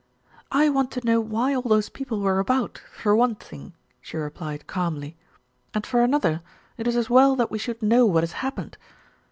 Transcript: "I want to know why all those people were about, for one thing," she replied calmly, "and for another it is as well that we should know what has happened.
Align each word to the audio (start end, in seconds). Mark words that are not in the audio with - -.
"I 0.51 0.67
want 0.69 0.89
to 0.93 1.05
know 1.05 1.19
why 1.21 1.53
all 1.53 1.61
those 1.61 1.89
people 1.89 2.21
were 2.21 2.39
about, 2.39 2.81
for 2.91 3.15
one 3.15 3.35
thing," 3.35 3.73
she 4.01 4.17
replied 4.17 4.65
calmly, 4.65 5.15
"and 5.75 5.85
for 5.85 6.01
another 6.01 6.41
it 6.75 6.87
is 6.87 6.95
as 6.95 7.11
well 7.11 7.35
that 7.35 7.51
we 7.51 7.59
should 7.59 7.83
know 7.83 8.07
what 8.07 8.23
has 8.23 8.31
happened. 8.41 8.79